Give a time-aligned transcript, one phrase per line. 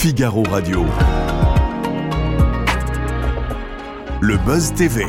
[0.00, 0.82] Figaro Radio.
[4.22, 5.04] Le Buzz TV.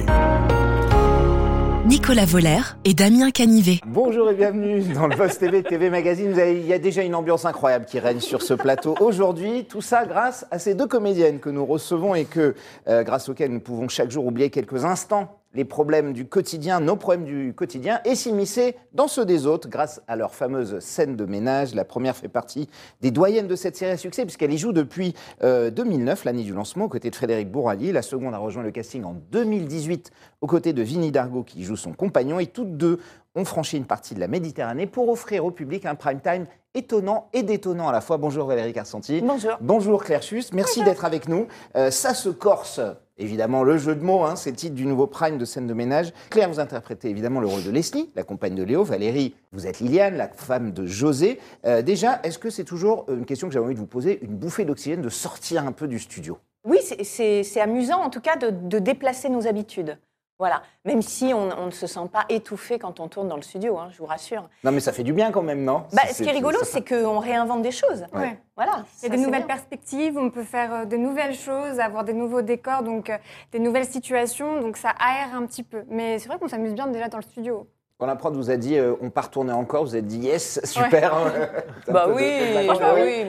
[1.85, 3.79] Nicolas Voller et Damien Canivet.
[3.87, 6.33] Bonjour et bienvenue dans le Buzz TV, TV Magazine.
[6.33, 9.63] Avez- Il y a déjà une ambiance incroyable qui règne sur ce plateau aujourd'hui.
[9.63, 12.55] Tout ça grâce à ces deux comédiennes que nous recevons et que,
[12.89, 16.95] euh, grâce auxquelles nous pouvons chaque jour oublier quelques instants les problèmes du quotidien, nos
[16.95, 21.25] problèmes du quotidien, et s'immiscer dans ceux des autres grâce à leur fameuse scène de
[21.25, 21.75] ménage.
[21.75, 22.69] La première fait partie
[23.01, 26.53] des doyennes de cette série à succès puisqu'elle y joue depuis euh, 2009, l'année du
[26.53, 27.91] lancement, aux côtés de Frédéric Bourali.
[27.91, 31.75] La seconde a rejoint le casting en 2018 aux côtés de Vinnie Dargo qui joue
[31.75, 32.99] son compagnon et toutes deux
[33.35, 37.29] ont franchi une partie de la Méditerranée pour offrir au public un prime time étonnant
[37.33, 38.17] et détonnant à la fois.
[38.17, 39.21] Bonjour Valérie Carcenti.
[39.21, 39.51] Bonjour.
[39.61, 41.47] Bonjour Claire Schuss, merci d'être avec nous.
[41.75, 42.79] Euh, ça se corse,
[43.17, 45.73] évidemment, le jeu de mots, hein, c'est le titre du nouveau prime de scène de
[45.73, 46.13] ménage.
[46.29, 48.83] Claire, vous interprétez évidemment le rôle de Leslie, la compagne de Léo.
[48.83, 51.39] Valérie, vous êtes Liliane, la femme de José.
[51.65, 54.35] Euh, déjà, est-ce que c'est toujours une question que j'avais envie de vous poser, une
[54.35, 56.37] bouffée d'oxygène, de sortir un peu du studio?
[56.63, 59.97] Oui, c'est- amusant en tout cas de, de déplacer nos habitudes.
[60.41, 63.43] Voilà, même si on, on ne se sent pas étouffé quand on tourne dans le
[63.43, 64.49] studio, hein, je vous rassure.
[64.63, 65.83] Non mais ça fait du bien quand même, non?
[65.93, 68.05] Bah, C'est- ce qui est rigolo, c'est qu'on réinvente des choses.
[68.11, 68.39] Ouais.
[68.55, 68.83] Voilà.
[69.03, 69.55] Il y a c'est nouvelles bien.
[69.55, 73.19] perspectives, on peut faire euh, de nouvelles choses, avoir des nouveaux décors, donc euh,
[73.51, 75.83] des nouvelles situations, donc ça aère un petit peu.
[75.89, 77.67] Mais c'est vrai qu'on s'amuse bien déjà dans le studio.
[78.01, 80.59] Quand la prod vous a dit euh, on part tourner encore, vous avez dit yes,
[80.65, 81.13] super.
[81.87, 82.73] Bah oui, bah moi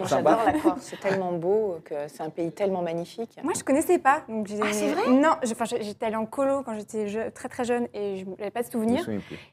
[0.06, 3.36] j'adore la Corse, c'est tellement beau, que c'est un pays tellement magnifique.
[3.44, 4.22] Moi, je connaissais pas.
[4.30, 5.10] Donc j'ai- Ah, c'est vrai?
[5.10, 5.32] Non,
[5.78, 8.70] j'étais allée en colo quand j'étais je- très très jeune et je n'avais pas de
[8.70, 9.04] souvenirs.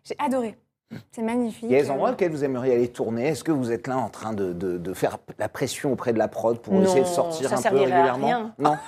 [0.06, 0.58] J'ai adoré.
[1.11, 1.66] C'est magnifique.
[1.70, 3.28] Il y a des endroits auxquels vous aimeriez aller tourner?
[3.28, 6.17] Est-ce que vous êtes là en train de, de- de faire la pression auprès de
[6.17, 8.28] la prod pour Non, essayer de sortir un peu servirait à régulièrement?
[8.28, 8.54] rien.
[8.58, 8.78] Non.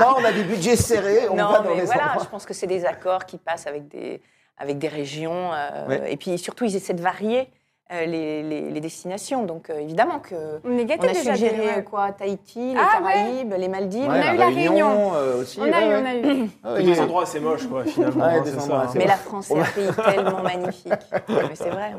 [0.00, 1.28] non, on a des budgets serrés.
[1.28, 2.22] On non, va dans mais les voilà, endroits.
[2.22, 4.22] je pense que c'est des accords qui passent avec des,
[4.60, 5.50] avec des régions.
[5.52, 6.12] euh, Ouais.
[6.12, 7.48] Et puis surtout, ils essaient de varier
[7.92, 9.42] euh, les, les- les destinations.
[9.44, 10.60] Donc euh, évidemment que.
[10.62, 11.34] On est On gâtés a déjà.
[11.34, 13.12] suggéré des- quoi Tahiti, les Ah, ouais.
[13.12, 14.08] Caraïbes, les Maldives.
[14.08, 15.58] Ouais, a eu la Réunion, euh, aussi.
[15.60, 15.96] On a ouais, eu, ouais.
[16.00, 16.50] on a eu.
[16.62, 18.24] Ah ouais, Et des endroits assez moches, quoi, finalement.
[18.24, 18.88] Ouais, hein, des c'est endroits ça.
[18.90, 20.92] assez Mais la France est un pays tellement magnifique.
[21.28, 21.94] Mais c'est vrai.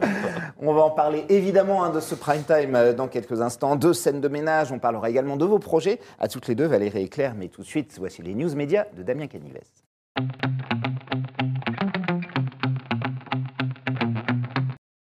[0.62, 3.76] On va en parler évidemment hein, de ce prime time euh, dans quelques instants.
[3.76, 4.72] Deux scènes de ménage.
[4.72, 6.00] On parlera également de vos projets.
[6.20, 7.34] À toutes les deux, Valérie et Claire.
[7.38, 9.58] Mais tout de suite, voici les news médias de Damien Canives.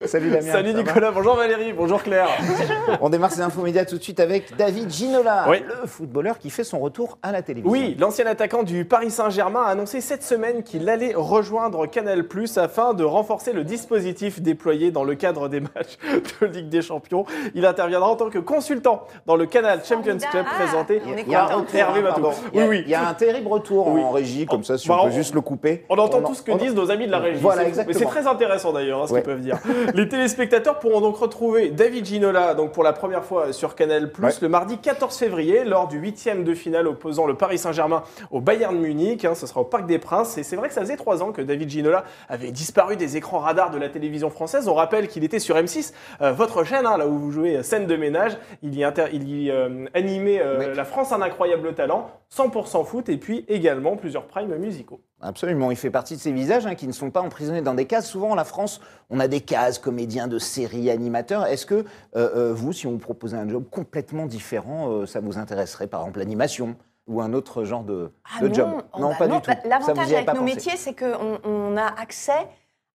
[0.09, 0.51] Salut Damien.
[0.51, 2.29] Salut Nicolas, bonjour Valérie, bonjour Claire.
[3.01, 5.61] On démarre ces infos médias tout de suite avec David Ginola, Oui.
[5.67, 7.71] le footballeur qui fait son retour à la télévision.
[7.71, 12.25] Oui, l'ancien attaquant du Paris Saint-Germain a annoncé cette semaine qu'il allait rejoindre Canal
[12.57, 15.97] afin de renforcer le dispositif déployé dans le cadre des matchs
[16.41, 17.25] de Ligue des Champions.
[17.53, 21.01] Il interviendra en tant que consultant dans le Canal Champions Club présenté
[21.75, 22.27] Hervé Matou.
[22.53, 22.83] Il y a- Oui, oui.
[22.85, 24.01] Il y a un terrible retour Oui.
[24.01, 25.85] en régie, comme ça, si Bah, on peut on- juste le couper.
[25.89, 27.39] On entend en- tout ce que on- disent nos amis de la régie.
[27.41, 27.93] Voilà, C'est- exactement.
[27.99, 29.21] Mais c'est très intéressant d'ailleurs, hein, ce Ouais.
[29.21, 29.57] qu'ils peuvent dire.
[29.99, 34.29] Les téléspectateurs pourront donc retrouver David Ginola donc pour la première fois sur Canal Ouais.
[34.41, 38.77] le mardi 14 février lors du huitième de finale opposant le Paris Saint-Germain au Bayern
[38.77, 39.25] Munich.
[39.25, 40.37] hein, ce sera au Parc des Princes.
[40.37, 43.39] Et c'est vrai que ça faisait trois ans que David Ginola avait disparu des écrans
[43.39, 44.69] radars de la télévision française.
[44.69, 47.63] On rappelle qu'il était sur M6, euh, votre chaîne, hein, là où vous jouez euh,
[47.63, 48.37] scène de ménage.
[48.63, 50.75] Il y, inter- il y euh, animait euh, Ouais.
[50.75, 55.01] La France un incroyable talent, 100% foot et puis également plusieurs primes musicaux.
[55.21, 57.85] Absolument, il fait partie de ces visages hein, qui ne sont pas emprisonnés dans des
[57.85, 58.07] cases.
[58.07, 61.45] Souvent, en la France, on a des cases, comédiens de séries, animateurs.
[61.45, 61.83] Est-ce que euh,
[62.15, 66.01] euh, vous, si on vous proposait un job complètement différent, euh, ça vous intéresserait Par
[66.01, 66.75] exemple, l'animation
[67.07, 68.69] ou un autre genre de, Ah de non, job?
[68.93, 69.35] oh bah pas non.
[69.37, 69.51] du tout.
[69.51, 70.43] Bah, L'avantage avec nos pensé.
[70.45, 72.47] métiers, c'est qu'on on a accès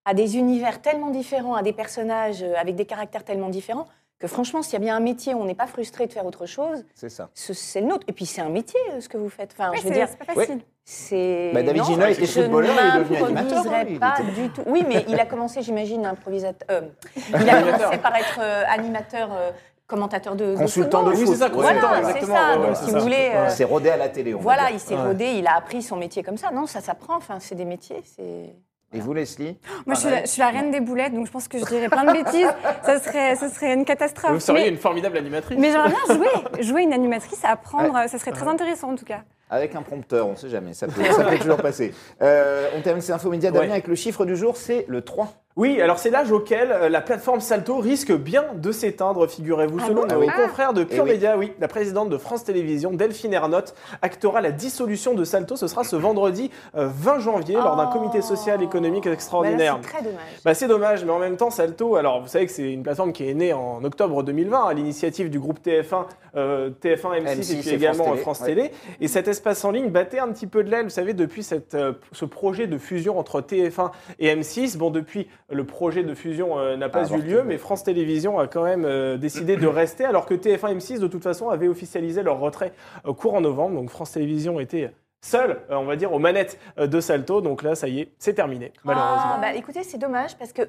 [0.06, 3.86] à des univers tellement différents, à des personnages avec des caractères tellement différents,
[4.18, 6.24] que franchement, s'il y a bien un métier où on n'est pas frustré de faire
[6.24, 7.28] autre chose, C'est ça.
[7.34, 8.04] ce- c'est le nôtre.
[8.08, 9.50] Et puis c'est un métier euh, ce que vous faites.
[9.58, 10.60] Enfin, Ouais, je veux c'est dire, c'est pas facile.
[10.84, 11.50] c'est.
[11.52, 14.48] Bah, David Ginola était je footballeur, il est devenu animateur, hein, il pas était- du
[14.50, 14.62] tout.
[14.66, 16.66] Oui, mais il a commencé, j'imagine, improvisateur.
[16.70, 16.88] euh,
[17.40, 19.50] il a commencé par être euh, animateur, euh,
[19.86, 20.52] commentateur de.
[20.52, 21.10] de Consultant de.
[21.10, 21.26] Oui, foot.
[21.34, 22.36] c'est ça, consultant, Voilà, c'est exactement.
[22.36, 22.48] ça.
[22.50, 23.30] Ouais, Donc, ouais, si c'est vous voulez.
[23.34, 25.02] euh, C'est rodé à la télé, on voilà, il s'est Ouais.
[25.02, 26.50] rodé, il a appris son métier comme ça.
[26.52, 27.16] Non, ça s'apprend.
[27.16, 28.02] Enfin, c'est des métiers.
[28.16, 28.54] C'est.
[28.94, 31.32] Et vous, Leslie Moi, je suis, la, je suis la reine des boulettes, donc je
[31.32, 32.46] pense que je dirais plein de bêtises.
[32.84, 34.32] ça, serait, ça serait une catastrophe.
[34.32, 35.58] Vous seriez mais une formidable animatrice.
[35.58, 39.22] mais j'aimerais bien jouer, jouer une animatrice, apprendre, ça serait très intéressant en tout cas.
[39.50, 41.92] Avec un prompteur, on ne sait jamais, ça peut, ça peut toujours passer.
[42.22, 43.72] Euh, on termine ces infos médias Damien Ouais.
[43.72, 45.28] avec le chiffre du jour, c'est le 3.
[45.56, 49.78] Oui, alors c'est l'âge auquel euh, la plateforme Salto risque bien de s'éteindre, figurez-vous.
[49.80, 50.26] Ah Selon bon nos Ah oui.
[50.42, 51.10] confrères de Pure Eh oui.
[51.12, 53.72] Média, oui, la présidente de France Télévisions, Delphine Ernotte,
[54.02, 55.54] actera la dissolution de Salto.
[55.54, 57.92] Ce sera ce vendredi euh, 20 janvier lors d'un Oh.
[57.96, 59.78] comité social économique Bah extraordinaire.
[59.80, 60.20] c'est très dommage.
[60.44, 63.12] Bah, c'est dommage, mais en même temps, Salto, alors vous savez que c'est une plateforme
[63.12, 67.52] qui est née en octobre 2020 à l'initiative du groupe TF1, euh, TF1 M6, M6
[67.52, 68.74] et puis également France France, Télé, Télé.
[69.00, 71.74] Et cet espace en ligne battait un petit peu de l'aile, vous savez, depuis cette,
[71.76, 74.76] euh, ce projet de fusion entre TF1 et M6.
[74.78, 78.38] Bon, depuis le projet de fusion euh, n'a pas eu avorté, lieu, mais France Télévisions
[78.38, 81.68] a quand même euh, décidé de rester, alors que TF1 M6, de toute façon, avaient
[81.68, 82.72] officialisé leur retrait
[83.06, 83.76] euh, courant novembre.
[83.76, 87.40] Donc France Télévisions était seule, euh, on va dire, aux manettes euh, de Salto.
[87.40, 89.32] Donc là, ça y est, c'est terminé, malheureusement.
[89.36, 90.62] Ah, bah, écoutez, c'est dommage parce que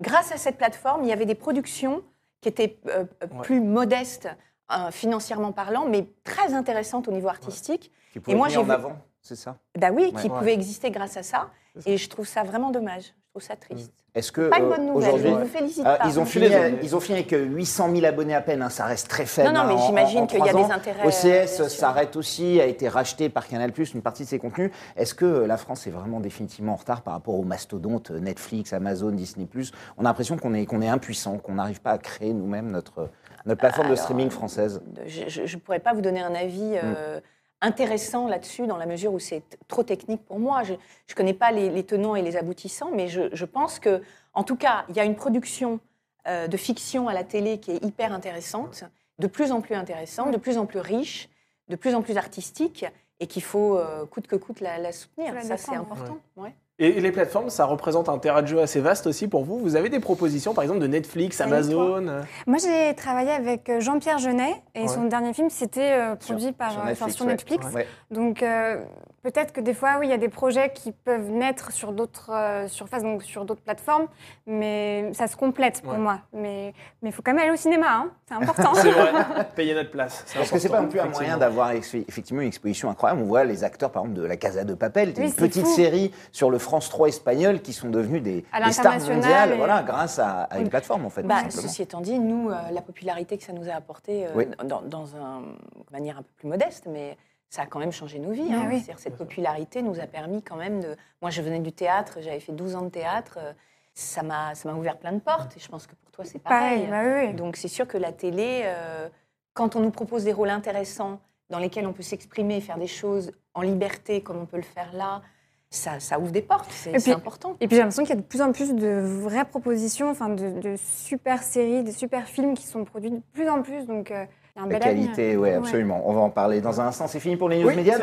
[0.00, 2.02] grâce à cette plateforme, il y avait des productions
[2.40, 3.06] qui étaient Ouais.
[3.42, 4.28] plus modestes
[4.72, 7.92] euh, financièrement parlant, mais très intéressantes au niveau artistique.
[8.12, 9.56] Qui pouvait moi, j'ai en vu- avant, c'est ça?
[9.78, 10.20] Bah oui, Ouais.
[10.20, 10.38] qui Ouais.
[10.38, 11.50] pouvaient exister grâce à ça.
[11.86, 13.14] Et je trouve ça vraiment dommage.
[13.32, 13.90] Trouve ça triste.
[14.14, 15.10] Est-ce que Pas une euh, bonne nouvelle.
[15.10, 16.00] Je aujourd'hui, vous félicite pas.
[16.04, 16.48] ils, ont fini,
[16.82, 19.48] ils ont fini avec euh, 800 000 abonnés à peine, hein, ça reste très faible.
[19.48, 21.70] Non, non, hein, mais j'imagine qu'il y a des intérêts, euh, OCS sûr.
[21.70, 24.70] s'arrête aussi, a été racheté par Canal+, une partie de ses contenus.
[24.96, 28.18] Est-ce que euh, la France est vraiment définitivement en retard par rapport aux mastodontes euh,
[28.18, 29.48] Netflix, Amazon, Disney+.
[29.96, 33.08] On a l'impression qu'on est, qu'on est impuissant, qu'on n'arrive pas à créer nous-mêmes notre,
[33.46, 34.82] notre plateforme de streaming française.
[35.06, 37.18] Je ne pourrais pas vous donner un avis euh,
[37.62, 40.62] intéressant là-dessus, dans la mesure où c'est trop technique pour moi.
[40.64, 44.02] Je ne connais pas les, les tenants et les aboutissants, mais je, je pense que,
[44.34, 45.80] en tout cas, il y a une production
[46.26, 48.84] euh, de fiction à la télé qui est hyper intéressante,
[49.18, 51.28] de plus en plus intéressante, de plus en plus riche,
[51.68, 52.84] de plus en plus artistique,
[53.20, 55.32] et qu'il faut euh, coûte que coûte la, la soutenir.
[55.32, 56.18] La Ça, c'est important.
[56.36, 56.54] ouais.
[56.78, 59.58] Et les plateformes, ça représente un terrain de jeu assez vaste aussi pour vous.
[59.58, 63.68] Vous avez des propositions, par exemple, de Netflix, Et Amazon euh, Moi, j'ai travaillé avec
[63.68, 64.88] euh, Jean-Pierre Jeunet et Ouais.
[64.88, 67.26] son dernier film, c'était euh, produit par, euh, enfin, sur.
[67.26, 67.64] Netflix.
[67.72, 67.86] Ouais.
[68.10, 68.82] Donc, euh,
[69.22, 72.30] peut-être que des fois, oui, il y a des projets qui peuvent naître sur d'autres
[72.32, 74.06] euh, surfaces, donc sur d'autres plateformes,
[74.46, 75.98] mais ça se complète pour Ouais.
[75.98, 76.18] moi.
[76.32, 78.74] Mais il faut quand même aller au cinéma, hein, c'est important.
[78.82, 79.12] C'est vrai,
[79.56, 80.24] payer notre place.
[80.34, 83.22] Parce que c'est pas non plus un moyen d'avoir effectivement une exposition incroyable.
[83.22, 85.74] On voit les acteurs, par exemple, de La Casa de Papel, Oui, une petite fou.
[85.74, 89.52] série sur le France 3 espagnol qui sont devenus des, À des stars l'international mondiales
[89.52, 91.22] et- voilà, grâce à, à une plateforme, en fait.
[91.22, 94.46] Bah, ceci étant dit, nous, euh, la popularité que ça nous a apporté euh, Oui.
[94.64, 97.16] dans, dans un- de manière un peu plus modeste, mais
[97.52, 98.48] ça a quand même changé nos vies.
[98.50, 98.66] Ah hein.
[98.70, 98.82] oui.
[98.96, 100.96] Cette popularité nous a permis quand même de...
[101.20, 103.52] Moi, je venais du théâtre, j'avais fait 12 ans de théâtre, euh,
[103.92, 106.38] ça m'a ça m'a ouvert plein de portes, et je pense que pour toi, c'est
[106.38, 106.86] pareil.
[106.86, 107.34] Pareil, bah oui.
[107.34, 109.06] Donc c'est sûr que la télé, euh,
[109.52, 111.20] quand on nous propose des rôles intéressants,
[111.50, 114.90] dans lesquels on peut s'exprimer, faire des choses en liberté, comme on peut le faire
[114.94, 115.20] là,
[115.68, 117.56] ça, ça ouvre des portes, c'est important.
[117.60, 120.30] Et puis j'ai l'impression qu'il y a de plus en plus de vraies propositions, enfin
[120.30, 123.84] de, de super séries, des super films qui sont produits de plus en plus.
[123.84, 125.54] Donc euh, La qualité, oui, Ouais.
[125.54, 126.02] absolument.
[126.08, 127.06] On va en parler dans un instant.
[127.08, 127.98] C'est fini pour les news Oui, médias.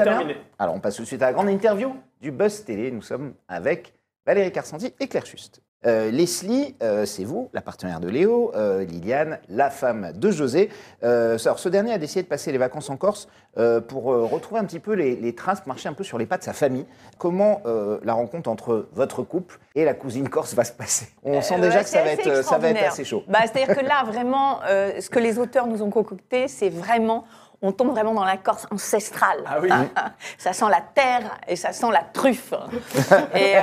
[0.58, 2.92] Alors, on passe tout de suite à la grande interview du Buzz Télé.
[2.92, 3.94] Nous sommes avec
[4.26, 5.62] Valérie Carsanti et Claire Juste.
[5.86, 10.70] Euh, Leslie, euh, c'est vous, la partenaire de Léo, euh, Liliane, la femme de José.
[11.02, 13.28] Alors, ce dernier a décidé de passer les vacances en Corse
[13.88, 16.44] pour retrouver un petit peu les, les traces, marcher un peu sur les pas de
[16.44, 16.86] sa famille.
[17.18, 17.62] Comment
[18.04, 21.08] la rencontre entre votre couple et la cousine corse va se passer?
[21.24, 23.24] On sent déjà que ça va, être, assez ça va être assez chaud.
[23.28, 27.26] Bah, C'est-à-dire que là, vraiment, ce que les auteurs nous ont concocté, c'est vraiment,
[27.62, 29.44] on tombe vraiment dans la Corse ancestrale.
[29.46, 29.70] Ah oui,
[30.38, 32.54] Ça sent la terre et ça sent la truffe.
[33.36, 33.62] et, euh,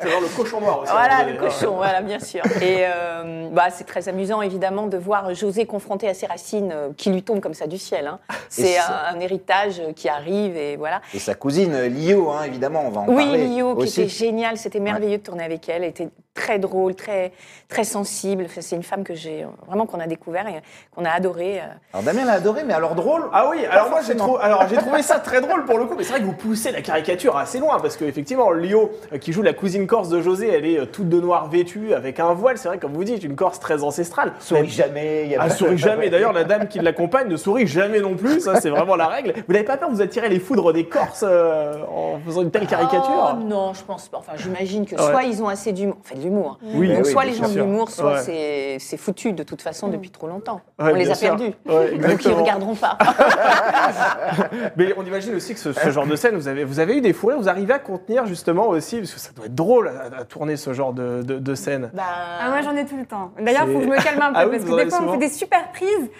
[0.00, 0.92] c'est genre le cochon noir aussi.
[0.92, 2.44] voilà, hein, le cochon, voilà, bien sûr.
[2.60, 6.88] Et euh, bah, c'est très amusant, évidemment, de voir José confronté à ses racines euh,
[6.96, 8.06] qui lui tombent comme ça du ciel.
[8.06, 8.18] hein.
[8.48, 11.00] C'est un, un héritage qui arrive et voilà.
[11.14, 13.46] Et sa cousine euh, Lio, hein, évidemment, on va en Oui, parler.
[13.48, 17.32] Lio, qui était géniale, c'était merveilleux de tourner avec elle, elle était très drôle, très,
[17.68, 18.44] très sensible.
[18.46, 20.62] Enfin, C'est une femme que j'ai vraiment qu'on a découvert et
[20.94, 21.58] qu'on a adorée.
[21.58, 21.64] euh.
[21.94, 23.22] Alors Damien l'a adoré, mais alors drôle?
[23.32, 26.04] Ah oui, alors moi j'ai alors j'ai trouvé ça très drôle pour le coup, mais
[26.04, 29.42] c'est vrai que vous poussez la caricature assez loin parce qu'effectivement Lio euh, qui joue
[29.42, 32.58] la cousine corse de José, elle est euh, toute de noir vêtue avec un voile,
[32.58, 34.32] c'est vrai comme vous dites, une Corse très ancestrale.
[34.38, 35.24] Souris jamais.
[35.24, 36.10] il y a Elle pas- sourit jamais.
[36.10, 38.40] D'ailleurs, la dame qui l'accompagne ne sourit jamais non plus.
[38.40, 39.32] Ça, c'est vraiment la règle.
[39.46, 42.50] Vous n'avez pas peur de vous attirer les foudres des Corses euh, en faisant une
[42.50, 43.32] telle caricature?
[43.34, 44.18] Oh, Non, je pense pas.
[44.18, 45.02] Enfin, j'imagine que Ouais.
[45.10, 46.58] soit ils ont assez d'humour, enfin l'humour.
[46.62, 48.20] Oui, Donc oui, soit les gens de l'humour, soit Ouais.
[48.22, 50.60] c'est c'est foutu de toute façon depuis trop longtemps.
[50.78, 51.28] Ouais, On les a sûr.
[51.36, 51.54] perdus.
[51.66, 52.36] Ouais, Donc ils exactement.
[52.36, 52.98] regarderont pas.
[54.76, 57.00] Mais on imagine aussi que ce, ce genre de scène, vous avez, vous avez eu
[57.00, 59.88] des fous rires, vous arrivez à contenir justement aussi, parce que ça doit être drôle
[59.88, 61.90] à, à tourner ce genre de, de, de scène.
[61.94, 62.02] Bah,
[62.40, 63.32] Ah, moi, j'en ai tout le temps.
[63.40, 65.12] D'ailleurs, il faut que je me calme un peu, Ah parce que des fois, on
[65.12, 66.10] fait des super prises.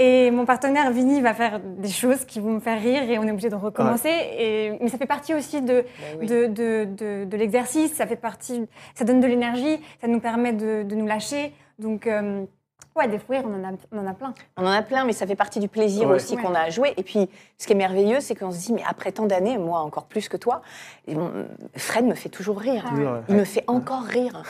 [0.00, 3.24] Et mon partenaire Vinny va faire des choses qui vont me faire rire et on
[3.24, 4.12] est obligé de recommencer.
[4.38, 5.84] Et, mais ça fait partie aussi de,
[6.20, 6.26] oui.
[6.26, 8.64] de, de, de, de l'exercice, ça fait partie,
[8.94, 11.52] ça donne de l'énergie, ça nous permet de, de nous lâcher.
[11.80, 12.44] Donc, euh,
[12.98, 14.34] ouais, des on en a, on en a plein.
[14.56, 16.16] On en a plein, mais ça fait partie du plaisir Ouais.
[16.16, 16.42] aussi Ouais.
[16.42, 16.92] qu'on a à jouer.
[16.96, 19.80] Et puis, ce qui est merveilleux, c'est qu'on se dit, mais après tant d'années, moi
[19.80, 20.62] encore plus que toi,
[21.06, 21.30] et bon,
[21.76, 22.84] Fred me fait toujours rire.
[22.90, 23.04] Ah ouais.
[23.06, 23.20] Ouais.
[23.28, 24.42] Il me fait encore rire.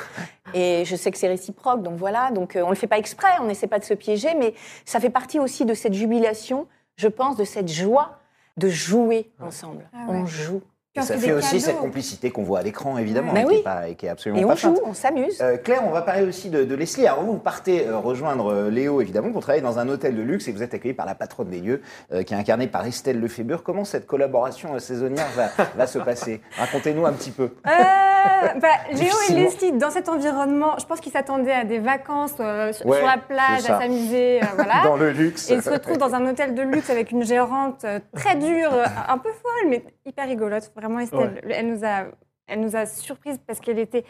[0.55, 2.31] Et je sais que c'est réciproque, donc voilà.
[2.31, 4.55] Donc euh, on ne le fait pas exprès, on n'essaie pas de se piéger, mais
[4.85, 8.19] ça fait partie aussi de cette jubilation, je pense, de cette joie
[8.57, 9.89] de jouer ensemble.
[9.93, 10.17] Ah ouais.
[10.19, 10.63] On joue.
[10.99, 11.61] Et ça fait aussi cadeaux.
[11.65, 13.57] cette complicité qu'on voit à l'écran, évidemment, et Bah qui, oui.
[13.59, 14.81] est pas- et qui est absolument Et pas on joue, feinte.
[14.87, 15.39] on s'amuse.
[15.41, 17.07] Euh, Claire, on va parler aussi de, de Leslie.
[17.07, 20.49] Alors, vous, partez euh, rejoindre euh, Léo, évidemment, pour travailler dans un hôtel de luxe
[20.49, 23.21] et vous êtes accueilli par la patronne des lieux, euh, qui est incarnée par Estelle
[23.21, 23.63] Lefébure.
[23.63, 26.41] Comment cette collaboration saisonnière va, va se passer?
[26.59, 27.51] Racontez-nous un petit peu.
[28.19, 29.33] Euh, bah, Léo et.
[29.33, 33.07] Leslie, dans cet environnement, je pense qu'ils s'attendaient à des vacances euh, sur Ouais, sur
[33.07, 34.83] la plage, à s'amuser, euh, voilà.
[34.85, 35.51] Dans le luxe.
[35.51, 37.85] Et ils se retrouvent dans un hôtel de luxe avec une gérante
[38.15, 38.73] très dure,
[39.09, 40.71] un peu folle, mais hyper rigolote.
[40.77, 42.05] Vraiment, Estelle, elle, nous a,
[42.47, 44.05] elle nous a surprises parce qu'elle était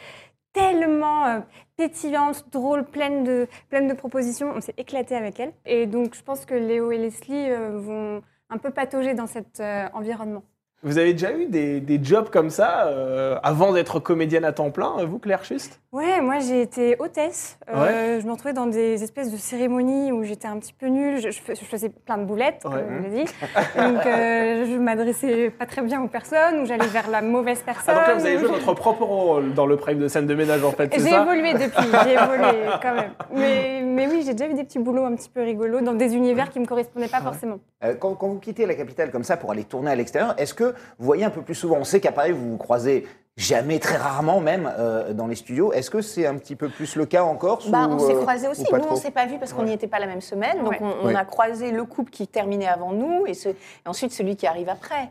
[0.53, 1.43] tellement
[1.77, 4.53] pétillante, drôle, pleine de, pleine de propositions.
[4.55, 5.53] On s'est éclaté avec elle.
[5.67, 9.62] Et donc, je pense que Léo et Leslie vont un peu patauger dans cet
[9.93, 10.43] environnement.
[10.82, 14.70] Vous avez déjà eu des, des jobs comme ça euh, avant d'être comédienne à temps
[14.70, 15.44] plein, vous, Claire
[15.90, 17.59] Ouais, moi j'ai été hôtesse.
[17.75, 21.18] Euh, Je me retrouvais dans des espèces de cérémonies où j'étais un petit peu nulle.
[21.18, 22.73] Je, je fais- je faisais plein de boulettes, Ouais.
[22.83, 23.25] comme on l'a dit.
[23.25, 27.95] Donc euh, je m'adressais pas très bien aux personnes, ou j'allais vers la mauvaise personne.
[27.97, 30.09] Ah, donc là, vous avez ou joué je- votre propre rôle dans le prime de
[30.09, 33.11] scène de ménage, en fait, J'ai évolué depuis, j'ai évolué quand même.
[33.33, 36.14] Mais, mais oui, j'ai déjà eu des petits boulots un petit peu rigolos dans des
[36.14, 37.61] univers qui me correspondaient pas forcément.
[37.83, 40.52] Euh, Quand, quand vous quittez la capitale comme ça pour aller tourner à l'extérieur, est-ce
[40.52, 40.64] que
[40.99, 41.78] vous voyez un peu plus souvent?
[41.80, 43.07] On sait qu'à Paris, vous vous croisez
[43.38, 45.73] jamais, très rarement même, euh, dans les studios.
[45.73, 48.14] Est-ce que c'est un petit peu plus le cas en Corse Bah, ou, on s'est
[48.16, 48.64] euh, croisés aussi.
[48.71, 50.59] Nous, on trop s'est pas vus parce qu'on n'y était pas la même semaine.
[50.59, 50.78] Donc, Ouais.
[50.83, 51.14] on, on Ouais.
[51.16, 54.68] a croisé le couple qui terminait avant nous et, ce- et ensuite celui qui arrive
[54.68, 55.09] après.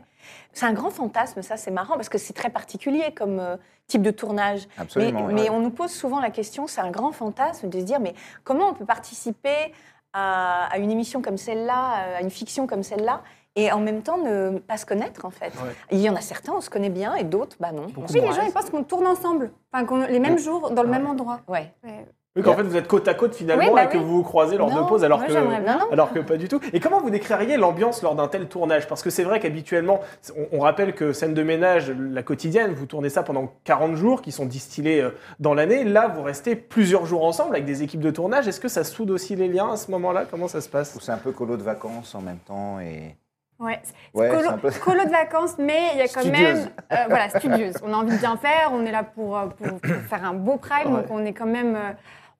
[0.52, 3.56] C'est un grand fantasme, ça, c'est marrant parce que c'est très particulier comme euh,
[3.86, 4.68] type de tournage.
[4.76, 5.32] Absolument, Mais, ouais.
[5.44, 8.12] mais on nous pose souvent la question, c'est un grand fantasme de se dire, mais
[8.44, 9.72] comment on peut participer
[10.12, 13.22] à, à une émission comme celle-là, à une fiction comme celle-là
[13.56, 15.46] et en même temps ne pas se connaître en fait.
[15.46, 15.74] Ouais.
[15.90, 17.86] Il y en a certains, on se connaît bien et d'autres, bah non.
[17.96, 20.88] Oui, les gens ils pensent qu'on tourne ensemble, enfin qu'on- les mêmes jours, dans le
[20.90, 21.40] même endroit.
[21.48, 21.72] Ouais.
[21.84, 22.06] Ouais.
[22.36, 24.04] Oui, qu'en fait, vous êtes côte à côte finalement Oui, bah et que oui.
[24.04, 25.32] vous vous croisez lors Non, de pauses, alors que.
[25.32, 25.42] bien.
[25.42, 25.90] Non, non.
[25.90, 26.60] Alors que pas du tout.
[26.72, 28.86] Et comment vous décririez l'ambiance lors d'un tel tournage?
[28.86, 29.98] Parce que c'est vrai qu'habituellement,
[30.36, 34.22] on, on rappelle que scène de ménage, la quotidienne, vous tournez ça pendant 40 jours
[34.22, 35.82] qui sont distillés euh, dans l'année.
[35.82, 38.46] Là, vous restez plusieurs jours ensemble avec des équipes de tournage.
[38.46, 40.24] Est-ce que ça soude aussi les liens à ce moment-là?
[40.30, 40.94] Comment ça se passe?
[40.94, 43.16] Ou c'est un peu colo de vacances en même temps et...
[43.60, 43.80] Ouais,
[44.14, 46.58] Ouais, colo, peu- colo de vacances, mais il y a quand Studieuse.
[46.60, 46.68] même.
[46.92, 47.74] euh, voilà, studieuse.
[47.84, 50.32] On a envie de bien faire, on est là pour, euh, pour, pour faire un
[50.34, 51.00] beau prime, Ouais.
[51.02, 51.74] donc on est quand même.
[51.74, 51.90] euh,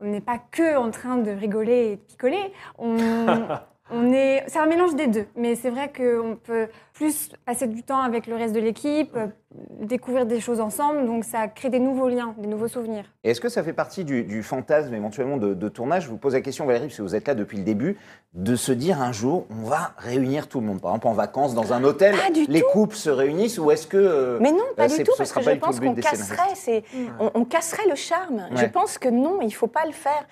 [0.01, 2.53] on n'est pas que en train de rigoler et de picoler.
[2.79, 2.97] On,
[3.91, 4.45] on est.
[4.49, 8.27] C'est un mélange des deux, mais c'est vrai qu'on peut plus passer du temps avec
[8.27, 9.27] le reste de l'équipe, euh,
[9.81, 13.05] découvrir des choses ensemble, donc ça crée des nouveaux liens, des nouveaux souvenirs.
[13.23, 16.05] Est-ce que ça fait partie du, du fantasme éventuellement de, de tournage?
[16.05, 17.97] Je vous pose la question, Valérie, que vous êtes là depuis le début,
[18.35, 20.81] de se dire un jour, on va réunir tout le monde.
[20.81, 22.17] Par exemple, en vacances, dans un hôtel,
[22.49, 23.97] les couples se réunissent ou est-ce que...
[23.97, 26.83] euh, Mais non, pas du tout, ce parce que je pense qu'on casserait,
[27.21, 28.49] on, on casserait le charme.
[28.55, 30.27] Je pense que non, il faut pas le faire.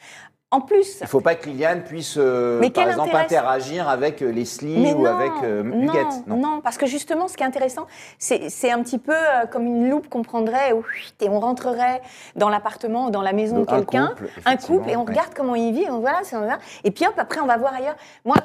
[0.52, 4.30] En plus, Il ne faut pas que Liliane puisse, euh, par exemple, interagir avec euh,
[4.30, 6.26] Leslie mais ou non, avec euh, non, Huguette.
[6.28, 9.90] non, parce que justement, ce qui est intéressant, c'est, un petit peu euh, comme une
[9.90, 10.70] loupe qu'on prendrait
[11.20, 12.00] et on rentrerait
[12.36, 15.10] dans l'appartement ou dans la maison de Donc, quelqu'un, couple, un couple, et on ouais.
[15.10, 16.20] regarde comment il vit, on, voilà,
[16.84, 17.96] et puis hop, après on va voir ailleurs.
[18.24, 18.36] Moi,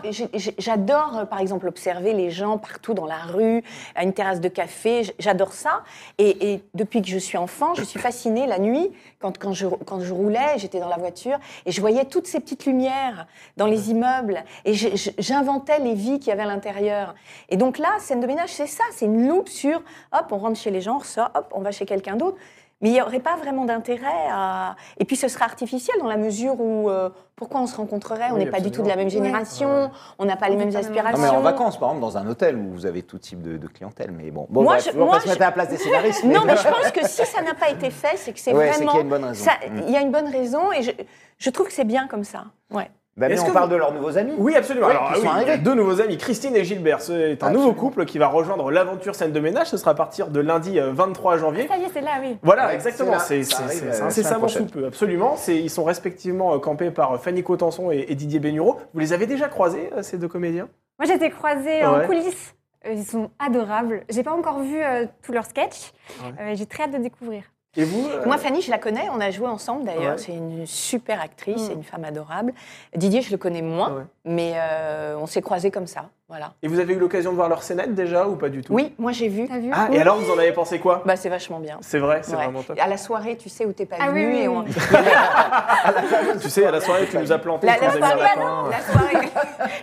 [0.57, 5.03] j'adore, par exemple, observer les gens partout dans la rue, à une terrasse de café,
[5.19, 5.83] j'adore ça.
[6.17, 9.67] Et, et depuis que je suis enfant, je suis fascinée la nuit, quand, quand, je,
[9.85, 13.67] quand je roulais, j'étais dans la voiture, et je voyais toutes ces petites lumières dans
[13.67, 17.15] les immeubles, et j'inventais les vies qu'il y avait à l'intérieur.
[17.49, 20.59] Et donc là, scène de ménage, c'est ça, c'est une loupe sur, hop, on rentre
[20.59, 22.37] chez les gens, on ressort, hop, on va chez quelqu'un d'autre.
[22.81, 24.75] Mais il n'y aurait pas vraiment d'intérêt à...
[24.97, 28.29] Et puis ce serait artificiel dans la mesure où, euh, pourquoi on se rencontrerait?
[28.31, 30.69] On Oui, n'est pas du tout de la même génération, on n'a pas les mêmes
[30.69, 31.21] même Non, aspirations.
[31.21, 33.67] mais en vacances, par exemple, dans un hôtel où vous avez tout type de, de
[33.67, 34.11] clientèle.
[34.11, 35.69] Mais bon, bon Moi, bref, je- on va moi, pas se mettre à la place
[35.69, 36.23] des scénaristes.
[36.23, 38.69] Non, mais je pense que si ça n'a pas été fait, c'est que c'est Ouais,
[38.71, 38.91] vraiment.
[38.91, 39.43] qu'il y a une bonne raison.
[39.45, 39.81] ça- Mm.
[39.87, 40.91] Il y a une bonne raison et je,
[41.37, 42.45] je trouve que c'est bien comme ça.
[42.71, 42.89] Ouais.
[43.17, 44.33] Bah, mais Est-ce on que parle vous- de leurs nouveaux amis.
[44.37, 44.87] Oui, absolument.
[44.87, 45.57] Ouais, Alors, ah oui, il y a arrivés.
[45.57, 47.01] deux nouveaux amis, Christine et Gilbert.
[47.01, 47.59] C'est un Absolument.
[47.65, 49.67] nouveau couple qui va rejoindre l'aventure scène de ménage.
[49.67, 51.67] Ce sera à partir de lundi euh, 23 janvier.
[51.67, 52.37] Ça y est, c'est là, oui.
[52.41, 53.19] Voilà, Ouais, exactement.
[53.19, 55.35] c'est euh, incessamment sous peu, absolument.
[55.49, 58.79] Ils sont respectivement euh, campés par euh, Fanny Cotenson et, et Didier Bénureau.
[58.93, 60.69] Vous les avez déjà croisés, euh, ces deux comédiens?
[60.97, 61.85] Moi, j'ai été croisée Ouais.
[61.85, 62.55] en coulisses.
[62.87, 64.03] Euh, Ils sont adorables.
[64.09, 65.91] J'ai pas encore vu euh, tous leurs sketchs.
[66.23, 66.31] Ouais.
[66.39, 67.43] Euh, j'ai très hâte de découvrir.
[67.77, 70.13] Et vous euh, Moi, Fanny, je la connais, on a joué ensemble d'ailleurs.
[70.15, 70.17] Ouais.
[70.17, 72.53] C'est une super actrice, c'est une femme adorable.
[72.95, 74.03] Didier, je le connais moins, Ouais.
[74.25, 76.09] mais euh, on s'est croisés comme ça.
[76.31, 76.53] Voilà.
[76.63, 78.71] Et vous avez eu l'occasion de voir leur scénette déjà ou pas du tout?
[78.73, 79.49] Oui, moi j'ai vu.
[79.49, 79.69] T'as vu?
[79.73, 81.01] Ah, et alors vous en avez pensé quoi?
[81.05, 81.77] Bah, c'est vachement bien.
[81.81, 82.43] C'est vrai, c'est Ouais.
[82.45, 82.79] vraiment top.
[82.81, 84.33] À la soirée, tu sais où t'es pas Ah oui, venu.
[84.35, 84.55] oui, et oui.
[84.55, 84.63] on-
[86.39, 87.67] tu sais, à la soirée, tu nous as planté.
[87.67, 88.69] La, tu la soirée, lapin.
[88.71, 89.29] la soirée,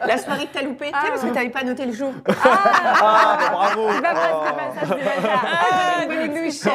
[0.06, 1.08] la soirée que t'as loupée, tu sais, Ah.
[1.10, 2.12] parce que t'avais pas noté le jour.
[2.26, 3.88] Ah, bah, bravo.
[4.82, 6.72] Ah, Glouchette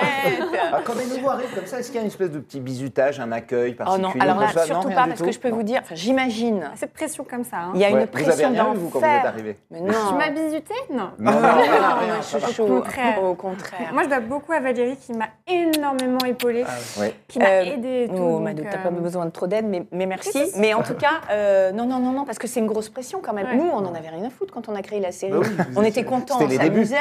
[0.72, 2.60] Ah, quand des nouveaux arrivent comme ça, est-ce qu'il y a une espèce de petit
[2.60, 5.64] bisutage, un accueil Oh particulier non, alors là, surtout pas, parce que je peux vous
[5.64, 7.58] dire, j'imagine, Cette pression comme ça.
[7.58, 7.72] hein.
[7.76, 9.26] il y a une Vous avez pression rien vu, vous, quand vous êtes d'enfer.
[9.30, 9.94] arrivé Mais non.
[10.10, 11.10] Tu m'as bisuté Non.
[11.18, 11.52] Non, non, Non, non,
[12.00, 12.16] rien.
[12.16, 13.24] non, chouchou, Au contraire.
[13.24, 13.90] Au contraire.
[13.94, 16.64] Moi, je dois beaucoup à Valérie qui m'a énormément épaulée,
[17.00, 17.16] Ouais.
[17.28, 18.16] qui m'a Euh, aidée et tout.
[18.18, 20.40] Oh, donc, Madou, t'as euh, pas besoin de trop d'aide, mais, mais merci.
[20.58, 23.20] Mais en tout cas, euh, non, non, non, non, parce que c'est une grosse pression
[23.24, 23.48] quand même.
[23.48, 23.56] Ouais.
[23.56, 25.32] Nous, on n'en avait rien à foutre quand on a créé la série.
[25.34, 26.98] Bah oui, on était contents, on s'amusait,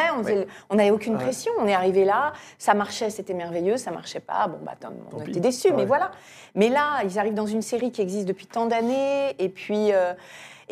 [0.71, 1.23] on n'avait aucune Ouais.
[1.23, 1.53] pression.
[1.61, 4.73] On est arrivé là, ça marchait, c'était merveilleux, ça marchait pas, bon, bah,
[5.13, 6.11] on Tant était déçus, mais voilà.
[6.55, 9.93] Mais là, ils arrivent dans une série qui existe depuis tant d'années, et puis.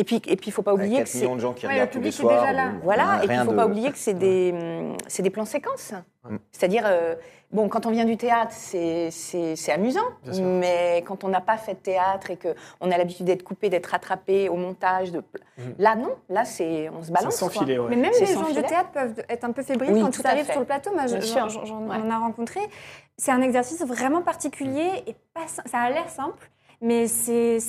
[0.00, 1.66] Et puis, et puis, il faut pas oublier 4 que c'est millions de gens qui
[1.66, 2.40] Ouais, regardent le tous les soirs.
[2.40, 2.72] déjà là.
[2.82, 5.22] voilà, et puis il rien ne faut de- pas oublier que c'est des, hum, c'est
[5.22, 5.92] des plans séquences.
[6.28, 6.36] Mm.
[6.52, 7.14] C'est-à-dire, euh,
[7.50, 10.44] bon, quand on vient du théâtre, c'est- c'est c'est amusant, Bien sûr.
[10.44, 13.86] mais quand on n'a pas fait de théâtre et qu'on a l'habitude d'être coupé, d'être
[13.86, 15.18] rattrapé au montage, de...
[15.18, 15.62] Mm.
[15.78, 17.36] là non, là c'est on se balance.
[17.36, 17.62] Sans quoi.
[17.62, 17.86] filet, ouais.
[17.90, 18.62] Mais même C'est les sans gens filet.
[18.62, 20.52] de théâtre peuvent être un peu fébriles Oui, quand tout tu à arrives fait.
[20.52, 20.90] sur le plateau.
[20.94, 22.60] Moi, j'en on a rencontré.
[23.18, 27.60] C'est un exercice vraiment particulier et pas, ça a l'air simple, mais c'est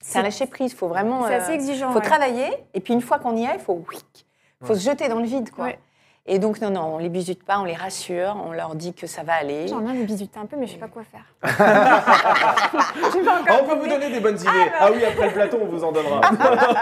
[0.00, 1.26] c'est un lâcher prise, faut vraiment.
[1.26, 1.90] c'est euh, assez exigeant.
[1.92, 2.04] faut ouais.
[2.04, 3.98] travailler, et puis une fois qu'on y est, il faut, oui,
[4.62, 4.78] faut Ouais.
[4.78, 5.66] se jeter dans le vide, quoi.
[5.66, 5.78] Ouais.
[6.32, 9.08] Et donc non, non, on les bisute pas, on les rassure, on leur dit que
[9.08, 9.66] ça va aller.
[9.66, 11.24] J'aimerais bien les bisuter un peu, mais je sais pas quoi faire.
[13.48, 14.70] Ah, on peut vous donner des bonnes idées.
[14.78, 16.20] Ah, oui, après le plateau, on vous en donnera.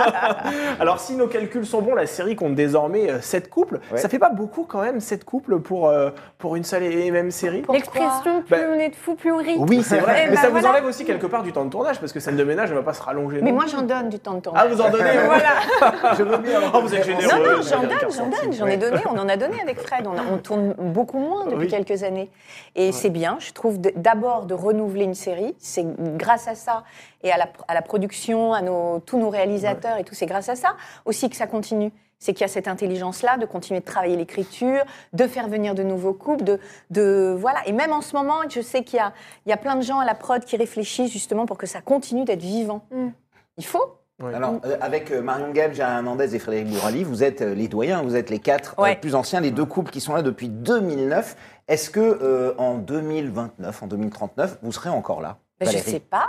[0.81, 3.81] Alors, si nos calculs sont bons, la série compte désormais 7 couples.
[3.91, 3.99] Ouais.
[3.99, 7.31] Ça fait pas beaucoup quand même, 7 couples pour, euh, pour une seule et même
[7.31, 7.63] série?
[7.71, 9.57] L'expression plus Bah, on est de fou, plus on rit.
[9.59, 10.25] Oui, c'est vrai.
[10.25, 10.71] Eh Mais ben ça vous voilà.
[10.71, 12.83] enlève aussi quelque part du temps de tournage parce que scène de ménage, elle va
[12.83, 13.41] pas se rallonger.
[13.43, 13.57] Mais non?
[13.57, 14.53] moi j'en donne du temps de temps.
[14.55, 16.15] Ah, vous en donnez Voilà.
[16.19, 16.61] Je veux bien.
[16.75, 17.31] Oh, vous êtes généreux.
[17.33, 20.07] Non, non, j'en donne, j'en donne, j'en ai donné, on en a donné avec Fred,
[20.07, 21.69] on, a- on tourne beaucoup moins depuis Oui.
[21.69, 22.31] quelques années.
[22.75, 26.85] Et c'est bien, je trouve, d'abord de renouveler une série, c'est grâce à ça,
[27.23, 30.49] et à la, à la production, à nos, tous nos réalisateurs et tout, c'est grâce
[30.49, 31.93] à ça aussi que ça continue.
[32.21, 35.85] C'est qu'il y a cette intelligence-là de continuer de travailler l'écriture, de faire venir de
[35.85, 36.59] nouveaux couples, de,
[36.91, 37.61] de voilà.
[37.67, 39.13] Et même en ce moment, je sais qu'il y a,
[39.47, 41.81] il y a plein de gens à la prod qui réfléchissent justement pour que ça
[41.81, 42.83] continue d'être vivant.
[42.91, 43.11] Mm.
[43.59, 43.98] Il faut.
[44.21, 44.35] Ouais.
[44.35, 47.69] Alors, euh, avec euh, Marion Gab, Gérard Hernandez et Frédéric Bourali, vous êtes euh, les
[47.69, 50.49] doyens, vous êtes les quatre euh, plus anciens, les deux couples qui sont là depuis
[50.49, 51.37] 2009.
[51.69, 56.27] Est-ce que euh, en 2029, en 2039, vous serez encore là Ben, je sais pas.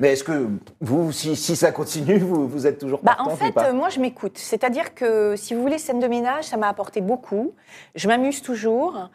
[0.00, 0.48] Mais est-ce que
[0.80, 3.72] vous, si, si ça continue, vous, vous êtes toujours Bah, en ou fait, pas?
[3.72, 4.36] moi, je m'écoute.
[4.36, 7.54] C'est-à-dire que, si vous voulez, scène de ménage, ça m'a apporté beaucoup.
[7.94, 9.08] Je m'amuse toujours.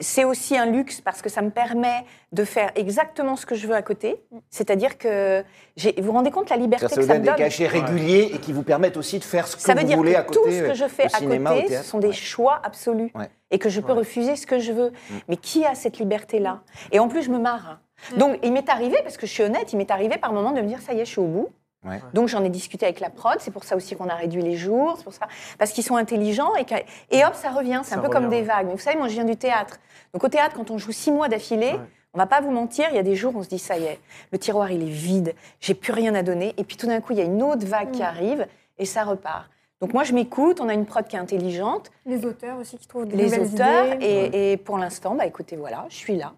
[0.00, 3.68] C'est aussi un luxe parce que ça me permet de faire exactement ce que je
[3.68, 4.24] veux à côté.
[4.50, 5.42] C'est-à-dire que
[5.78, 7.38] vous vous rendez compte la liberté Ça que vous ça donne me des donne?
[7.38, 9.96] cachets réguliers et qui vous permettent aussi de faire ce que Ça vous veut dire
[9.96, 10.40] voulez que à côté.
[10.40, 12.12] tout ce que je fais à côté, ce sont des Ouais.
[12.12, 13.12] choix absolus.
[13.14, 13.28] Ouais.
[13.52, 13.98] Et que je peux Ouais.
[14.00, 14.90] refuser ce que je veux.
[14.90, 15.14] Mm.
[15.28, 16.62] Mais qui a cette liberté-là?
[16.90, 17.78] Et en plus, je me marre.
[18.16, 20.60] Donc, il m'est arrivé, parce que je suis honnête, il m'est arrivé par moment de
[20.60, 21.48] me dire, ça y est, je suis au bout.
[21.84, 22.00] Ouais.
[22.14, 24.56] Donc j'en ai discuté avec la prod, c'est pour ça aussi qu'on a réduit les
[24.56, 25.26] jours, c'est pour ça.
[25.58, 26.74] Parce qu'ils sont intelligents et, que-
[27.10, 28.66] et hop ça revient, c'est un peu comme des vagues.
[28.66, 29.78] Mais vous savez, moi je viens du théâtre,
[30.12, 31.80] donc au théâtre quand on joue six mois d'affilée, Ouais.
[32.14, 33.76] on va pas vous mentir, il y a des jours où on se dit ça
[33.76, 34.00] y est,
[34.32, 37.12] le tiroir il est vide, j'ai plus rien à donner, et puis tout d'un coup
[37.12, 38.46] il y a une autre vague qui arrive
[38.78, 39.50] et ça repart.
[39.80, 42.86] Donc moi je m'écoute, on a une prod qui est intelligente, Les auteurs aussi qui
[42.86, 44.06] trouvent des les nouvelles auteurs, idées.
[44.06, 46.32] et, et pour l'instant, bah écoutez voilà, je suis là.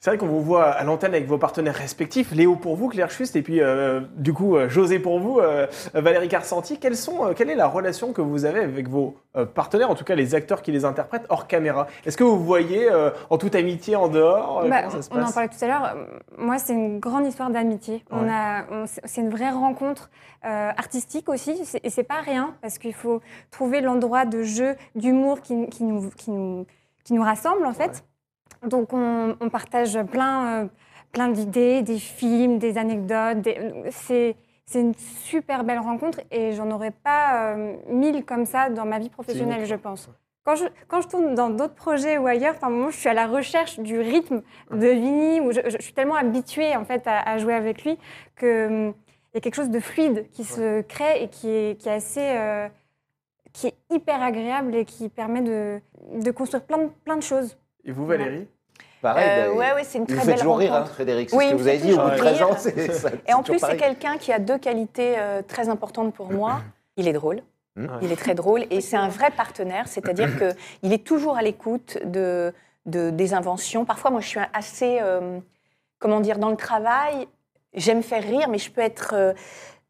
[0.00, 3.10] C'est vrai qu'on vous voit à l'antenne avec vos partenaires respectifs, Léo pour vous, Claire
[3.10, 6.78] Schust, et puis euh, du coup euh, José pour vous, euh, Valérie Carcenti.
[6.78, 9.16] Quelles sont, euh, quelle est la relation que vous avez avec vos
[9.54, 11.88] partenaires, en tout cas les acteurs qui les interprètent hors caméra?
[12.06, 14.64] Est-ce que vous voyez euh, en toute amitié en dehors?
[14.68, 15.96] Bah, Comment ça se on en parlait tout à l'heure.
[16.36, 18.04] Moi, c'est une grande histoire d'amitié.
[18.12, 18.30] On Ouais.
[18.30, 20.10] a, on- c'est une vraie rencontre
[20.42, 25.40] artistique aussi, c'est- et c'est pas rien parce qu'il faut trouver l'endroit de jeu, d'humour
[25.42, 26.66] qui, qui nous, qui nous,
[27.04, 28.04] qui nous rassemble en fait.
[28.66, 30.68] Donc, on, on partage plein, euh,
[31.12, 33.48] plein d'idées, des films, des anecdotes.
[33.90, 38.84] C'est c'est une super belle rencontre et j'en aurais pas euh, mille comme ça dans
[38.84, 40.10] ma vie professionnelle, je pense.
[40.44, 43.14] Quand je, quand je tourne dans d'autres projets ou ailleurs, par moment, je suis à
[43.14, 47.06] la recherche du rythme de Vinny, où je, je- je suis tellement habituée en fait
[47.06, 47.98] à, à jouer avec lui
[48.36, 48.94] que hum,
[49.32, 51.92] il y a quelque chose de fluide qui se crée et qui est, qui est
[51.92, 52.68] assez, euh,
[53.52, 55.80] qui est hyper agréable et qui permet de,
[56.14, 57.56] de construire plein de, plein de choses.
[57.84, 58.48] Et vous, Valérie
[59.00, 60.94] Pareil, Euh, ouais, ouais, c'est une il vous très fait belle toujours rire, hein, rencontre.
[60.94, 61.30] Frédéric.
[61.30, 62.48] C'est Oui, ce que me vous avez dit au bout de 13 rire.
[62.50, 62.56] ans.
[62.58, 66.32] c'est- ça- Et en plus, c'est quelqu'un qui a deux qualités euh, très importantes pour
[66.32, 66.60] moi.
[66.96, 67.42] Il est drôle.
[67.76, 67.86] Mmh.
[68.02, 71.98] Il est très drôle et c'est un vrai partenaire, c'est-à-dire qu'il est toujours à l'écoute
[72.04, 72.52] de,
[72.86, 73.84] de- des inventions.
[73.84, 75.38] Parfois, moi, je suis assez, euh,
[76.00, 77.28] comment dire, dans le travail,
[77.74, 79.32] j'aime faire rire, mais je peux être euh,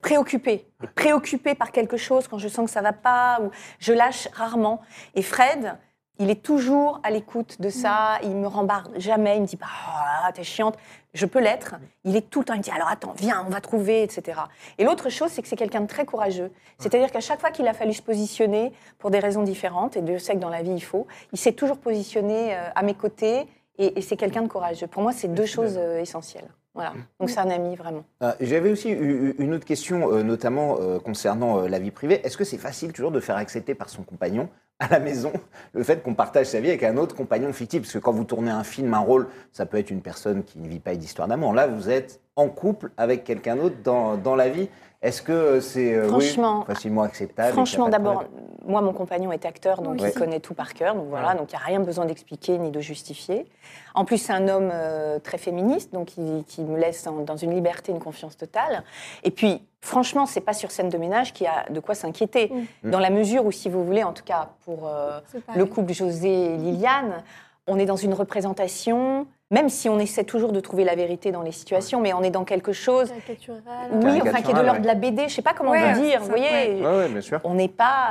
[0.03, 0.66] préoccupée.
[0.94, 4.83] Préoccupée par quelque chose quand je sens que ça va pas, ou je lâche rarement.
[5.14, 5.74] Et Fred,
[6.18, 9.66] il est toujours à l'écoute de ça, il me rembarde jamais, il me dit pas
[9.66, 10.76] oh, t'es chiante,
[11.14, 11.76] je peux l'être.
[12.04, 14.40] Il est tout le temps, il me dit alors attends, viens, on va trouver, etc.
[14.78, 16.50] Et l'autre chose, c'est que c'est quelqu'un de très courageux.
[16.78, 20.18] C'est-à-dire qu'à chaque fois qu'il a fallu se positionner pour des raisons différentes, et Dieu
[20.18, 23.46] sait que dans la vie il faut, il s'est toujours positionné euh, à mes côtés,
[23.78, 24.87] et, et c'est quelqu'un de courageux.
[24.87, 26.48] Pour moi, c'est deux choses euh, essentielles.
[26.78, 26.92] Voilà.
[27.18, 28.04] Donc c'est un ami vraiment.
[28.22, 32.20] Euh, J'avais aussi une autre question, euh, notamment euh, concernant la vie privée.
[32.24, 34.48] Est-ce que c'est facile toujours de faire accepter par son compagnon
[34.81, 35.33] à la maison
[35.73, 38.25] le fait qu'on partage sa vie avec un autre compagnon fictif Parce que quand vous
[38.25, 41.29] tournez un film, un rôle, ça peut être une personne qui ne vit pas d'histoire
[41.29, 41.53] d'amour.
[41.53, 44.69] Là, vous êtes en couple avec quelqu'un d'autre dans, dans la vie.
[45.03, 46.37] Est-ce que c'est euh, oui,
[46.67, 48.25] facilement acceptable Franchement, d'abord,
[48.67, 50.09] moi, mon compagnon est acteur, donc Oui.
[50.12, 50.97] il connaît tout par cœur.
[50.97, 53.47] Donc voilà, donc il n'y a rien besoin d'expliquer ni de justifier.
[53.95, 57.37] En plus, c'est un homme euh, très féministe, donc qui, qui me laisse en- dans
[57.37, 58.83] une liberté, une confiance totale.
[59.23, 62.53] Et puis, franchement, c'est pas sur scène de ménage qu'il y a de quoi s'inquiéter.
[62.83, 62.91] Mm.
[62.91, 65.21] Dans la mesure où, si vous voulez, en tout cas pour euh,
[65.55, 67.23] le couple José et Liliane,
[67.67, 71.43] on est dans une représentation, même si on essaie toujours de trouver la vérité dans
[71.43, 73.91] les situations, mais on est dans quelque chose, Caricatural.
[73.93, 74.81] oui, enfin, qui est de l'ordre ouais.
[74.81, 76.81] de la BD, je sais pas comment Ouais, vous dire, ça, vous voyez, ouais.
[76.81, 77.41] Ouais, ouais, bien sûr.
[77.45, 78.09] on n'est pas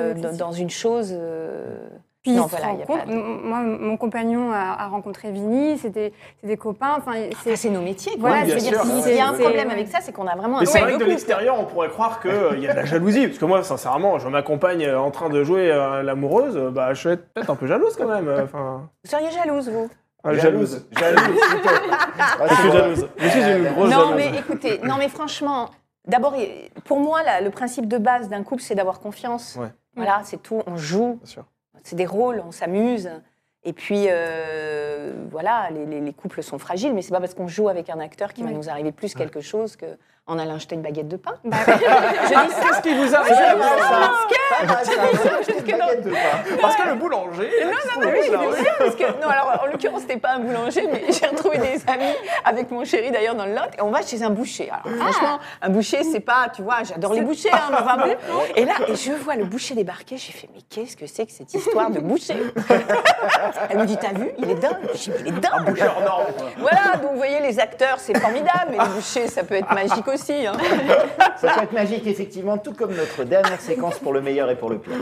[0.00, 1.12] euh, dans une chose.
[1.12, 1.76] euh,
[2.22, 4.88] Puis non, il se voilà, il y a pas de- Moi, mon compagnon a, a
[4.88, 6.96] rencontré Vinny, c'était c'est des copains.
[6.98, 8.12] Enfin, Ah, c'est nos métiers.
[8.18, 8.28] quoi.
[8.28, 10.00] Voilà, je veux bien dire, sûr, si- ouais, s'il y a un problème avec ça,
[10.02, 12.60] c'est qu'on a vraiment un Mais c'est vrai que de l'extérieur, on pourrait croire qu'il
[12.60, 13.26] y a de la jalousie.
[13.26, 16.92] Parce que moi, sincèrement, je m'accompagne euh, en train de jouer euh, l'amoureuse, euh, bah,
[16.92, 18.28] je suis peut-être un peu jalouse quand même.
[18.28, 19.88] euh, Enfin, Vous seriez jalouse, vous?
[20.26, 20.86] Euh, jalouse.
[20.92, 21.22] Jalouse.
[22.18, 23.08] Ah, Je c'est suis jalouse.
[23.16, 24.14] Je suis une grosse Non, jalouse.
[24.16, 25.70] mais écoutez, non, mais franchement,
[26.06, 26.34] d'abord,
[26.84, 29.56] pour moi, là, le principe de base d'un couple, c'est d'avoir confiance.
[29.58, 29.68] Ouais.
[29.96, 30.62] Voilà, c'est tout.
[30.66, 31.44] On joue, Bien sûr.
[31.84, 33.10] C'est des rôles, on s'amuse.
[33.62, 37.48] Et puis, euh, voilà, les, les- les couples sont fragiles, mais c'est pas parce qu'on
[37.48, 40.82] joue avec un acteur qu'il va nous arriver plus quelque chose qu'en allant acheter une
[40.82, 41.34] baguette de pain.
[41.44, 44.10] Bah, Je dis ça Qu'est-ce qui vous arrive ça.
[46.00, 46.56] De pain.
[46.60, 47.50] Parce que le boulanger.
[47.60, 50.86] là, qui se Oui, vrai, parce que, non, alors en l'occurrence, c'était pas un boulanger,
[50.90, 54.02] mais j'ai retrouvé des amis avec mon chéri d'ailleurs dans le Lot, et on va
[54.02, 54.70] chez un boucher.
[54.70, 58.14] Alors franchement, un boucher, c'est pas, tu vois, j'adore les bouchers, hein, mais enfin, bon.
[58.56, 61.32] Et là, et je vois le boucher débarquer, j'ai fait, mais qu'est-ce que c'est que
[61.32, 62.36] cette histoire de boucher?
[63.68, 64.76] Elle me dit, t'as vu, il est dingue.
[64.94, 65.82] J'ai dit, il est Un dingue.
[66.58, 70.06] Voilà, donc vous voyez, les acteurs, c'est formidable, mais les bouchers, ça peut être magique
[70.08, 70.46] aussi.
[70.46, 70.52] hein.
[71.36, 74.70] Ça peut être magique, effectivement, tout comme notre dernière séquence pour le meilleur et pour
[74.70, 74.96] le pire.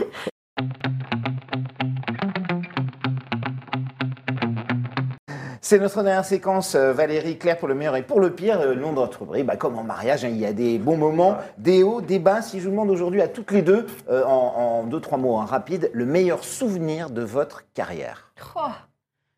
[5.61, 8.59] C'est notre dernière séquence, euh, Valérie Claire pour le meilleur et pour le pire.
[8.61, 10.79] Euh, Le nom de notre rubrique, bah, comme en mariage, hein, il y a des
[10.79, 12.41] bons moments, des hauts, des bas.
[12.41, 15.37] Si je vous demande aujourd'hui à toutes les deux, euh, en, en deux, trois mots
[15.37, 18.28] hein, rapides, le meilleur souvenir de votre carrière.
[18.55, 18.69] Oh,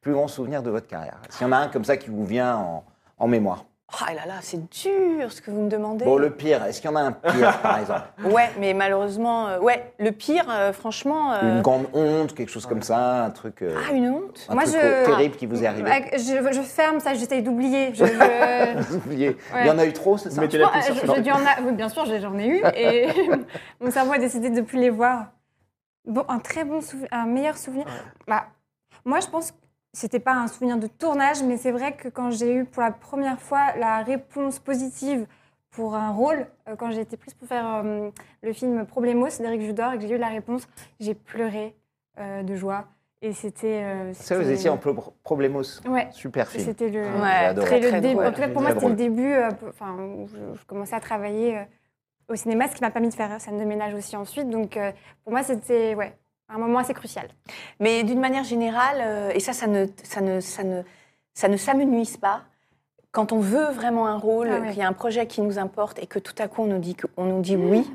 [0.01, 1.17] Plus grand souvenir de votre carrière.
[1.29, 2.83] S'il y en a un comme ça qui vous vient en,
[3.17, 3.65] en mémoire?
[3.93, 6.05] Oh là là, c'est dur ce que vous me demandez.
[6.05, 8.03] Bon, le pire, est-ce qu'il y en a un pire, par exemple?
[8.23, 11.33] Ouais, mais malheureusement, euh, ouais, le pire, euh, franchement.
[11.33, 14.53] euh, Une grande honte, quelque chose comme ça, un truc, euh, Ah, une honte un
[14.53, 15.89] Moi, truc je- terrible qui vous est arrivé.
[15.89, 17.93] bah, je, je ferme ça, j'essaye d'oublier.
[17.93, 19.35] Je, je- Vous oubliez.
[19.59, 20.41] Il y en a eu trop, c'est ça?
[20.41, 22.63] la sur je- ce je dis en a- oui, bien sûr, j'en ai eu.
[22.75, 23.07] Et
[23.81, 25.31] mon cerveau a décidé de ne plus les voir.
[26.05, 27.85] Bon, un très bon souvenir, un meilleur souvenir.
[28.25, 28.45] Bah,
[29.05, 29.57] moi, je pense que
[29.93, 32.91] c'était pas un souvenir de tournage, mais c'est vrai que quand j'ai eu pour la
[32.91, 35.25] première fois la réponse positive
[35.71, 38.09] pour un rôle, euh, quand j'ai été prise pour faire euh,
[38.41, 40.67] le film Problemos d'Éric Judor et que j'ai eu la réponse,
[40.99, 41.75] j'ai pleuré
[42.19, 42.85] euh, de joie.
[43.23, 43.83] Et c'était.
[43.83, 45.61] euh, Ça, vous étiez en pro- Problemos.
[45.87, 46.07] Ouais.
[46.11, 46.65] Super film.
[46.65, 47.01] C'était le.
[47.21, 48.13] Ouais, très, le début.
[48.15, 48.25] drôle.
[48.25, 49.31] En tout cas, pour moi, c'était le début.
[49.33, 51.63] euh, enfin, où je, je commençais à travailler euh,
[52.29, 54.49] au cinéma, ce qui m'a permis de faire scène de ménage aussi ensuite.
[54.49, 54.91] Donc, euh,
[55.23, 56.17] pour moi, c'était ouais,
[56.53, 57.27] un moment assez crucial.
[57.79, 60.81] Mais d'une manière générale, euh, et ça, ça ne, ça ne, ça ne,
[61.33, 62.41] ça ne s'amenuise pas.
[63.11, 64.69] Quand on veut vraiment un rôle, Ah ouais.
[64.69, 66.79] qu'il y a un projet qui nous importe et que tout à coup on nous
[66.79, 67.89] dit, que- on nous dit oui,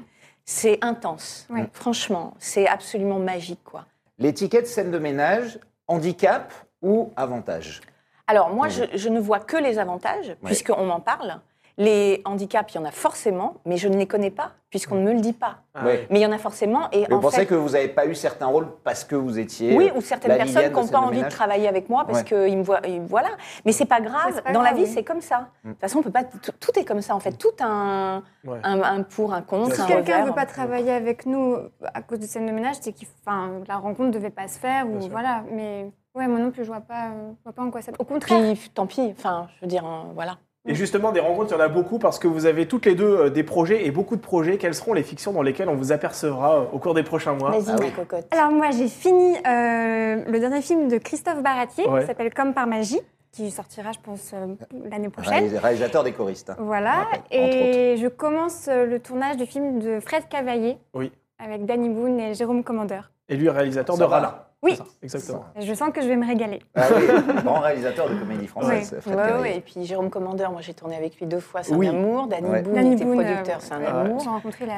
[0.45, 1.47] c'est intense.
[1.51, 1.67] Ouais.
[1.73, 3.87] Franchement, c'est absolument magique, quoi.
[4.19, 7.81] L'étiquette scène de ménage, handicap ou avantage?
[8.27, 11.41] Alors moi, je, je ne vois que les avantages, puisqu'on m'en parle.
[11.79, 15.03] Les handicaps, il y en a forcément, mais je ne les connais pas, puisqu'on ne
[15.03, 15.57] me le dit pas.
[15.75, 15.83] Ah.
[15.85, 16.89] Mais il y en a forcément.
[16.91, 19.15] Et Mais vous en pensez fait, que vous n'avez pas eu certains rôles parce que
[19.15, 19.77] vous étiez.
[19.77, 22.21] Oui, euh, ou certaines la personnes qui n'ont pas envie de travailler avec moi parce
[22.21, 22.25] Ouais.
[22.47, 22.81] qu'ils me voient.
[23.07, 23.29] Voilà.
[23.67, 24.41] Mais c'est pas grave.
[24.43, 24.87] Pas Dans la vie, oui.
[24.87, 25.49] c'est comme ça.
[25.65, 25.69] Mm.
[25.69, 26.25] De toute façon, on peut pas.
[26.25, 27.33] Tout, est comme ça, en fait.
[27.33, 28.59] Tout un, Ouais.
[28.63, 29.75] un, un pour, un contre.
[29.77, 31.57] Si quelqu'un ne veut pas travailler avec nous
[31.93, 33.05] à cause de scène de ménage, c'est que
[33.69, 34.87] la rencontre ne devait pas se faire.
[34.87, 35.11] Bien Ou, sûr.
[35.11, 35.45] voilà.
[35.53, 37.93] Mais ouais, moi non plus, je vois pas, euh, je vois pas en quoi ça.
[37.99, 38.41] Au contraire.
[38.55, 39.13] Puis, tant pis.
[39.15, 40.39] Enfin, je veux dire, euh, voilà.
[40.69, 42.95] Et justement, des rencontres, il y en a beaucoup parce que vous avez toutes les
[42.95, 44.59] deux euh, des projets et beaucoup de projets.
[44.59, 47.51] Quelles seront les fictions dans lesquelles on vous apercevra euh, au cours des prochains mois?
[47.51, 47.91] Vas-y, Ah oui.
[47.93, 48.27] cocotte.
[48.33, 52.01] Alors moi, j'ai fini euh, le dernier film de Christophe Baratier, Ouais.
[52.01, 53.01] qui s'appelle Comme par magie,
[53.33, 54.47] qui sortira, je pense, euh,
[54.91, 55.45] l'année prochaine.
[55.47, 56.51] Réalis- Réalisateur des choristes.
[56.51, 56.57] hein.
[56.59, 57.07] Voilà.
[57.31, 61.13] Et je commence le tournage du film de Fred Cavaillé Oui.
[61.39, 63.11] avec Danny Boone et Jérôme Commandeur.
[63.29, 64.17] Et lui, réalisateur Ça de va.
[64.17, 64.46] Rala.
[64.67, 64.77] Oui.
[64.77, 65.45] Ça, Exactement.
[65.59, 66.61] Je sens que je vais me régaler.
[66.75, 67.05] Ah oui,
[67.45, 68.95] grand réalisateur de comédie française.
[69.07, 69.13] Oui.
[69.15, 71.87] Ouais, ouais, et puis Jérôme Commandeur, moi j'ai tourné avec lui deux fois, c'est Oui.
[71.89, 72.27] un amour.
[72.27, 72.63] Danny Ouais.
[72.63, 74.23] Boone était Boone, producteur, euh, c'est un ouais, amour.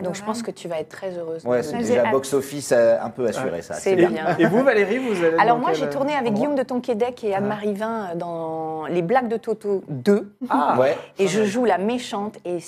[0.05, 1.45] Donc je pense que tu vas être très heureuse.
[1.45, 3.75] Ouais, de- c'est déjà box-office euh, un peu assuré, ça.
[3.75, 4.37] C'est bien.
[4.39, 7.75] et vous, Valérie, vous allez Alors moi j'ai tourné avec Guillaume de Tonquédec et Anne-Marie
[7.75, 10.33] Vin dans Les Blagues de Toto 2.
[10.51, 10.97] Ah, Ouais.
[11.19, 12.59] Et je joue la méchante et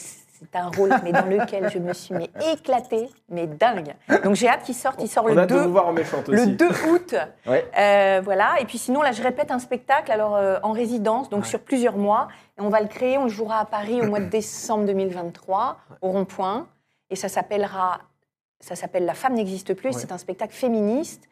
[0.40, 3.94] c'est un rôle mais dans lequel je me suis mais éclatée, mais dingue.
[4.24, 5.88] Donc j'ai hâte qu'il sorte, il sort On le a hâte de 2 vous voir
[5.88, 6.52] en le aussi.
[6.52, 7.14] 2 août.
[7.46, 7.68] Ouais.
[7.76, 8.54] Euh, voilà.
[8.60, 11.96] Et puis sinon, là, je répète un spectacle alors euh, en résidence, donc sur plusieurs
[11.96, 12.28] mois.
[12.58, 15.78] Et on va le créer, on le jouera à Paris au mois de décembre 2023,
[16.02, 16.66] au Rond-Point.
[17.08, 18.00] Et ça s'appellera,
[18.60, 19.88] ça s'appelle La femme n'existe plus.
[19.88, 19.92] Ouais.
[19.98, 21.28] C'est un spectacle féministe,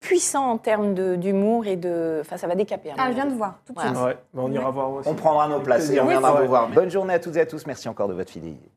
[0.00, 2.18] puissant en termes d'humour et de.
[2.20, 2.90] Enfin, ça va décaper.
[2.98, 3.94] Ah, je viens de voir, tout de Voilà.
[3.94, 4.04] suite.
[4.06, 5.08] Ouais, bah, on ira voir aussi.
[5.08, 6.68] On prendra nos places et on viendra vous voir.
[6.68, 7.66] Bonne journée à toutes et à tous.
[7.66, 8.68] Merci encore de votre fidélité.